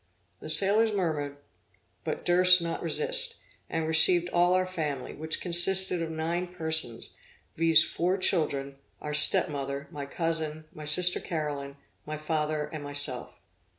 The 0.39 0.49
sailors 0.49 0.91
murmured, 0.91 1.37
but 2.03 2.25
durst 2.25 2.59
not 2.59 2.81
resist, 2.81 3.35
and 3.69 3.87
received 3.87 4.29
all 4.31 4.55
our 4.55 4.65
family, 4.65 5.13
which 5.13 5.39
consisted 5.39 6.01
of 6.01 6.09
nine 6.09 6.47
persons, 6.47 7.13
viz. 7.55 7.83
four 7.83 8.17
children, 8.17 8.77
our 8.99 9.13
step 9.13 9.47
mother, 9.47 9.87
my 9.91 10.07
cousin, 10.07 10.65
my 10.73 10.85
sister 10.85 11.19
Caroline, 11.19 11.75
my 12.03 12.17
father 12.17 12.67
and 12.73 12.83
myself. 12.83 13.39